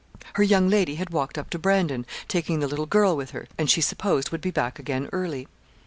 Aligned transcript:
Her 0.33 0.41
young 0.41 0.67
lady 0.67 0.95
had 0.95 1.11
walked 1.11 1.37
up 1.37 1.51
to 1.51 1.59
Brandon, 1.59 2.07
taking 2.27 2.59
the 2.59 2.67
little 2.67 2.87
girl 2.87 3.15
with 3.15 3.29
her, 3.37 3.47
and 3.55 3.69
she 3.69 3.81
supposed 3.81 4.31
would 4.31 4.41
be 4.41 4.49
back 4.49 4.79
again 4.79 5.07
early. 5.13 5.45